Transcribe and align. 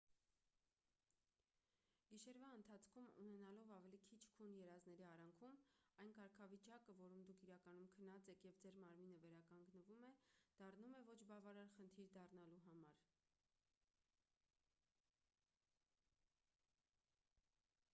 գիշերվա 2.11 2.47
ընթացքում 2.59 3.09
ունենալով 3.23 3.73
ավելի 3.75 3.99
քիչ 4.07 4.17
քուն 4.37 4.55
երազների 4.59 5.05
արանքում 5.09 5.59
այն 6.05 6.15
կարգավիճակը 6.21 6.95
որում 7.01 7.27
դուք 7.29 7.45
իրականում 7.49 7.85
քնած 7.99 8.31
եք 8.35 8.43
և 8.49 8.57
ձեր 8.65 8.79
մարմինը 8.81 9.21
վերականգնվում 9.27 9.79
է 9.83 9.85
դառնում 10.65 10.97
է 11.03 11.07
ոչ 11.13 11.19
բավարար 11.35 11.73
խնդիր 11.77 12.11
դառնալու 12.19 12.59
համար 12.67 12.99